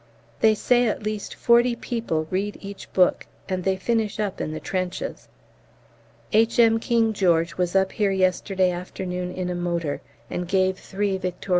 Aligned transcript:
They 0.39 0.55
say 0.55 0.87
at 0.87 1.03
least 1.03 1.35
forty 1.35 1.75
people 1.75 2.25
read 2.31 2.57
each 2.59 2.91
book, 2.91 3.27
and 3.47 3.63
they 3.63 3.77
finish 3.77 4.19
up 4.19 4.41
in 4.41 4.51
the 4.51 4.59
trenches. 4.59 5.27
H.M. 6.33 6.79
King 6.79 7.13
George 7.13 7.55
was 7.55 7.75
up 7.75 7.91
here 7.91 8.09
yesterday 8.09 8.71
afternoon 8.71 9.31
in 9.31 9.47
a 9.51 9.53
motor 9.53 10.01
and 10.27 10.47
gave 10.47 10.79
three 10.79 11.19
V.C.' 11.19 11.35